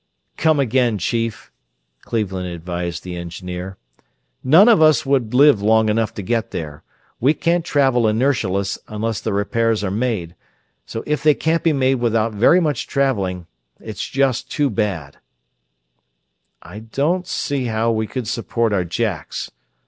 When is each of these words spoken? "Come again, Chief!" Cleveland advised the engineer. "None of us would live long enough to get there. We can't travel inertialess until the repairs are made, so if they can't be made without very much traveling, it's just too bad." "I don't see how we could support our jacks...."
"Come 0.35 0.59
again, 0.59 0.97
Chief!" 0.97 1.51
Cleveland 2.01 2.47
advised 2.47 3.03
the 3.03 3.15
engineer. 3.15 3.77
"None 4.43 4.67
of 4.67 4.81
us 4.81 5.05
would 5.05 5.35
live 5.35 5.61
long 5.61 5.89
enough 5.89 6.11
to 6.15 6.23
get 6.23 6.49
there. 6.49 6.81
We 7.19 7.35
can't 7.35 7.63
travel 7.63 8.07
inertialess 8.07 8.79
until 8.87 9.11
the 9.13 9.31
repairs 9.31 9.83
are 9.83 9.91
made, 9.91 10.33
so 10.87 11.03
if 11.05 11.21
they 11.21 11.35
can't 11.35 11.61
be 11.61 11.71
made 11.73 11.99
without 12.01 12.33
very 12.33 12.59
much 12.59 12.87
traveling, 12.87 13.45
it's 13.79 14.07
just 14.07 14.49
too 14.49 14.71
bad." 14.71 15.17
"I 16.63 16.79
don't 16.79 17.27
see 17.27 17.65
how 17.65 17.91
we 17.91 18.07
could 18.07 18.27
support 18.27 18.73
our 18.73 18.83
jacks...." 18.83 19.51